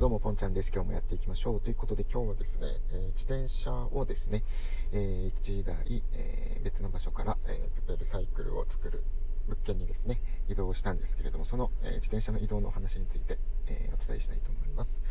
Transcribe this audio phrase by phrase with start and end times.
[0.00, 0.72] どうも、ぽんちゃんです。
[0.74, 1.60] 今日もやっていきましょう。
[1.60, 4.44] ということで、今日はですね、えー、自転車をですね、
[4.92, 9.04] えー、1台、えー、別の場所から、えー、ペペルサイクルを作る
[9.46, 15.02] 物件にですね、移動したんですけれども、その、えー、自転車の移動の話について、え、お伝えしたいと思います。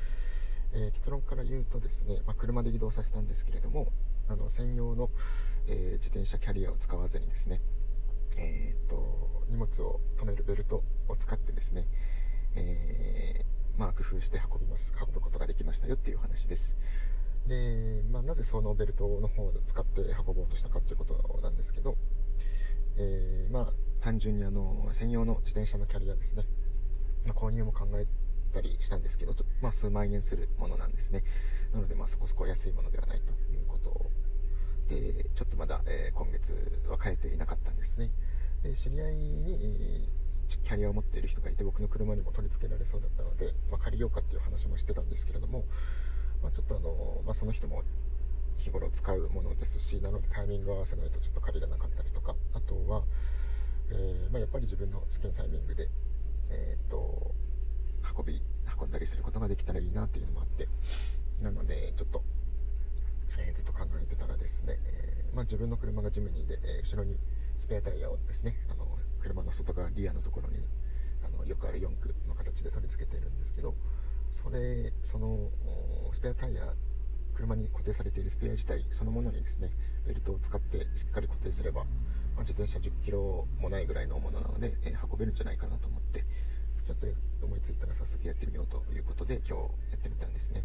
[0.73, 3.93] え、結論から言うとですね、まあ、車で移動させたんですけれども、
[4.27, 5.11] あの、専用の、
[5.67, 7.61] え、自転車キャリアを使わずにですね、
[8.37, 11.85] え、っと、荷物を止めるベルトを使ってですね、
[12.55, 16.77] えーまあ、工夫して運びます運ぶことができましたよっていう話です。
[17.47, 21.95] で、まあ、なぜそのベルトの方を使って運ぼうとしたかということなんですけど、
[22.97, 26.43] えー、まあ単純にあの専用の自転車のキャリアですね、
[27.25, 28.05] ま、購入も考え
[28.51, 31.23] たりしたんですけど、まあ、数万円するものなんですね。
[31.73, 34.11] なのでまあそこそこ安いものではないということ
[34.89, 38.11] でちょっとまだ、えー、今月は買えていなかったんですね。
[38.61, 40.09] で知り合いに
[40.57, 45.65] キャリアを持っている人がいて僕の車にも取り付けられそうだったので、まあ、借りようかっていう話もしてたんですけれども、
[46.41, 47.83] まあ、ちょっとあの、まあ、その人も
[48.57, 53.03] 日頃使うものですしなのでタイミングを合わせないとちょっと借りれなかったりとかあとは、
[53.91, 55.89] えー、まあ、やっぱり自分の好きなタイミングで、
[56.49, 57.33] えー、っと
[58.17, 58.41] 運び
[58.79, 60.67] 運んだりすることができたらいいなっていうのもあって
[61.41, 62.21] なのでちょっと、
[63.39, 67.17] えー、ずっと考えてたらですね、えま、自分の車がジムニーで、え後ろに
[67.57, 68.85] スペアタイヤをですねあの
[69.19, 70.57] 車の外側リアのところに
[71.23, 73.75] あのよくある4駆の形で取り付けているんですけど
[74.31, 75.49] それその
[76.13, 76.73] スペアタイヤ
[77.35, 79.71] 車に固定されているスペア自体そのものにですね
[80.05, 81.89] ベルトを使ってしっかり固定すれば、ま
[82.37, 86.25] あ、自転車1 0キロもないぐらいのものなので、えー、運べるんじゃないかなと思って
[86.85, 87.07] ちょっと
[87.45, 89.57] 思いついたら早速やってみようということで今日や
[89.95, 90.63] ってみたんですね。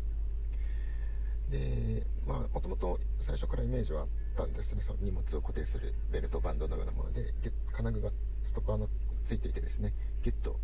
[1.50, 7.32] でまあもともと最初からイメージはあったんですねその荷物を固定するベルトバンドのようなもので
[7.72, 8.10] 金具が
[8.44, 8.88] ストッパーの
[9.24, 10.58] ついていてですねギュッと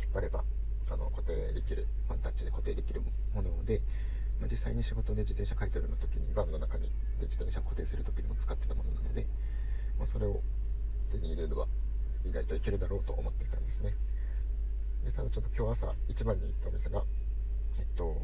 [0.00, 0.44] 引っ張れば
[0.90, 3.02] あの固定できるワンタッチで固定できる
[3.34, 3.80] もので、
[4.40, 9.26] まあ、実際に仕事で自転車買い取るの時にバンの中にで自転車固定する時にも使ってたものなので、
[9.98, 10.40] まあ、それを
[11.12, 11.66] 手に入れれば
[12.24, 13.94] 意外といけるだろうと思っていたんですね。
[15.04, 17.02] でただちょっと今日朝一番に行ったお店が
[17.78, 18.16] えっと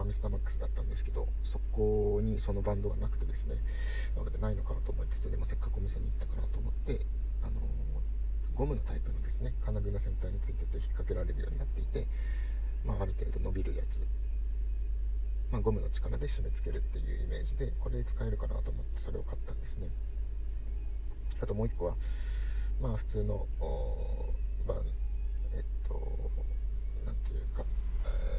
[0.00, 3.56] まあ、ミスターマックスだったんですけどそこにそのバンドがなくてですね
[4.16, 7.04] なのでないのかなと思いつつでもせっかくお店に行ったからと思って
[7.42, 7.60] あの
[8.54, 12.06] ゴムのタイプのですね金具が先端についてて引っ掛けられるようになっていて、
[12.82, 14.00] まあ、ある程度伸びるやつ、
[15.52, 19.88] まあ、ゴムの力で締め付けるっていうイメージでこれ使えるかなと思ってそれを買ったんですね。
[21.42, 21.94] あともう1個は
[22.80, 23.46] まあ普通の
[24.66, 24.78] バン
[25.54, 26.30] えっと
[27.04, 27.64] 何ていうか、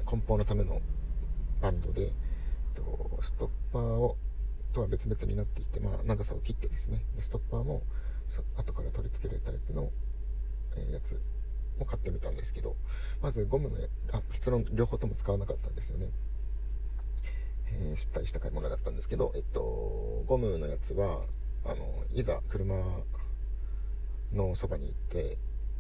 [0.05, 0.81] 梱包のための
[1.61, 2.11] バンドで、えっ
[2.75, 4.17] と、ストッパーを
[4.73, 7.83] とは別々になっていて、まあ、長さを切ってですねでストッパーも
[8.55, 9.91] 後から取り付けるタイプの、
[10.77, 11.19] え、やつ
[11.79, 12.77] を買ってみたんですけど、
[13.21, 13.75] まずゴムの、
[14.13, 16.09] あ、結論両方とも使わなかったんですよね。
[17.73, 21.25] えー、失敗した買い物だったんですけど、えっと、ゴムのやつは、
[21.65, 22.75] あの、いざ車
[24.33, 25.37] のそばに行って、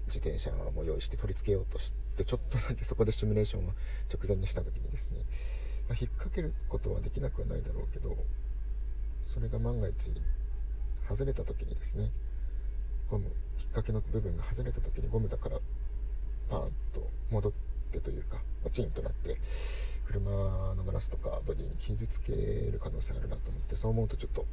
[0.07, 3.71] 自転車も用意して取り付けようとして、ちょっとだけそこでシミュレーションを
[4.13, 5.25] 直前にした時にですね、
[5.91, 8.15] まあ、引っ掛けることはできなくはないだろうけど、
[9.27, 10.09] それが万が一
[11.09, 12.09] 外れた時にですね、
[13.09, 13.33] ゴム引っ
[13.73, 15.59] 掛けの部分が外れた時にゴムだから
[16.49, 17.51] パーンと戻っ
[17.91, 19.35] てというかバチンとなって
[20.07, 24.45] 車のガラスとかボディに傷つける可能性あるなと思ってそう思うとちょっと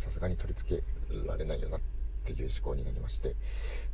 [0.00, 0.82] さすがに取り付け
[1.28, 1.80] られないよなっ
[2.24, 3.36] ていう思考になりまして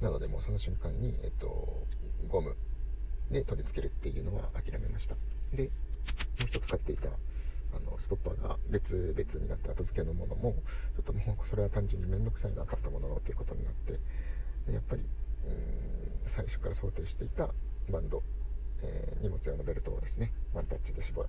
[0.01, 1.85] なのでもうその瞬間に、えっと、
[2.31, 2.57] ゴム
[3.31, 5.17] で取り付けるっていうのは諦めました。
[5.53, 5.69] で
[6.41, 10.55] もう一つ買っていたあのストッパーが別々になって後付けのものも
[10.97, 13.93] ちょっともうそれは単純に面倒くさいなかったものということになって
[14.73, 15.03] やっぱり
[15.47, 17.49] うん最初から想定していた
[17.91, 18.23] バンド、
[18.83, 21.25] えー、荷物用のベルトをですねワンタッチで絞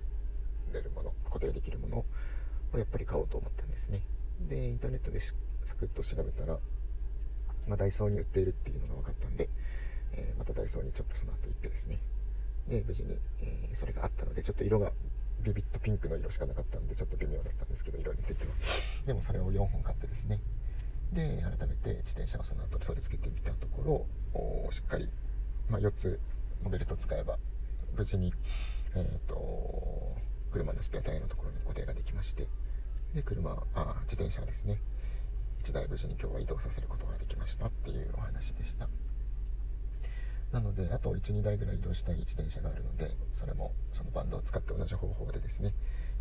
[0.72, 4.02] れるもの固定できるものをやっぱり買おうと思ったんですね。
[4.48, 5.34] でインターネットでサ
[5.78, 6.58] クッと調べたら、
[7.68, 9.48] まあ、ダイソーに売っているっていうのが分かったんで、
[10.14, 11.98] えー、またダイソーにちょっとその後行ってですね。
[12.68, 14.92] で無事に、えー、それがあったのでちょっと色が
[15.42, 18.52] ビビットピンクの色しかなかったんでちょっと微妙だったんですけど色については
[19.06, 20.40] でもそれを4本買ってですね
[21.12, 25.08] で改めて自転車をその後取り付けてみたところしっかり、
[25.68, 26.18] まあ、4つ
[26.62, 27.38] のベルト使えば
[27.96, 28.32] 無事に、
[28.94, 30.16] えーと、
[30.50, 32.46] 車のスペアタイヤのところに固定ができまして
[33.14, 34.78] で車あ自転車はですね
[35.62, 38.88] 1台無事に今日は移動させることができましたっていうお話でした。
[40.52, 45.74] なのであと12台ぐらい移動したい自転車があるのでそれもそのバンドを使って同じ方法でですね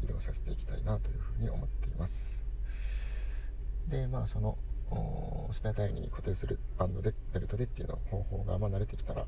[0.04, 2.42] 移動させていきたいなというふうに思っています
[3.88, 4.58] でまあその
[5.52, 9.26] スペアタイヤに固定するバンドでベルトでっていうの方法がま慣れてきたら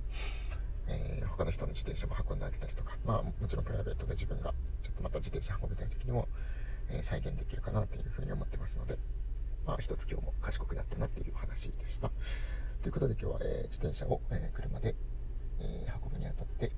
[0.87, 6.27] えー、他の人の自転車も運んであげたりとか、まあもちろんプライベートで自分がちょっとまた自転車運びたい時にも、
[6.89, 8.97] えー、再現できるかなというふうに思ってますので、
[9.65, 12.11] まあ一つ今日も賢くなったなっていう話でした。
[12.83, 14.93] ということで今日は、えー、自転車を、え車で、
[15.61, 16.73] え運ぶにあたって、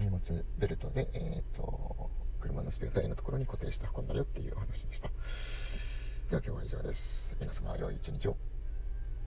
[0.00, 2.10] 荷物ベルトで、えっ、と、
[2.40, 5.08] 車のスペアタイのところに固定して運んだよっていうお話でした。
[6.30, 7.36] では今日は以上です。
[7.38, 8.49] 皆様良い一日を。